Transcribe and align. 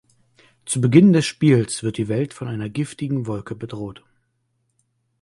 Zu 0.65 0.81
Beginn 0.81 1.13
des 1.13 1.27
Spiels 1.27 1.83
wird 1.83 1.97
die 1.99 2.07
Welt 2.07 2.33
von 2.33 2.47
einer 2.47 2.69
giftigen 2.69 3.27
Wolke 3.27 3.53
bedroht. 3.53 4.03